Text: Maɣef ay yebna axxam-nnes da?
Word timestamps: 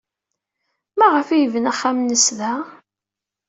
Maɣef 0.97 1.27
ay 1.29 1.39
yebna 1.41 1.71
axxam-nnes 1.73 2.27
da? 2.37 2.53